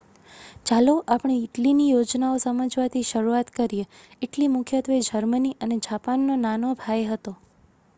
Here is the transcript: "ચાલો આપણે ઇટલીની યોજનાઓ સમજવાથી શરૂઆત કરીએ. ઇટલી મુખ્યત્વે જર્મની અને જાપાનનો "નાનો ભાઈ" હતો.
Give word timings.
"ચાલો 0.65 0.93
આપણે 1.07 1.35
ઇટલીની 1.39 1.89
યોજનાઓ 1.89 2.39
સમજવાથી 2.45 3.05
શરૂઆત 3.11 3.53
કરીએ. 3.53 3.85
ઇટલી 4.21 4.51
મુખ્યત્વે 4.55 4.99
જર્મની 5.05 5.57
અને 5.61 5.81
જાપાનનો 5.83 6.41
"નાનો 6.43 6.75
ભાઈ" 6.79 7.07
હતો. 7.09 7.37